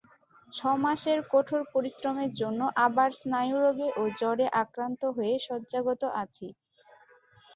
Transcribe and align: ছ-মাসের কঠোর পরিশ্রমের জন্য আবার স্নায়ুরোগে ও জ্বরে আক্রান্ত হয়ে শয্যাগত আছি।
ছ-মাসের 0.49 1.19
কঠোর 1.31 1.61
পরিশ্রমের 1.73 2.31
জন্য 2.41 2.61
আবার 2.85 3.09
স্নায়ুরোগে 3.19 3.87
ও 3.95 4.13
জ্বরে 4.19 4.45
আক্রান্ত 4.63 5.01
হয়ে 5.15 5.35
শয্যাগত 5.45 6.01
আছি। 6.23 6.47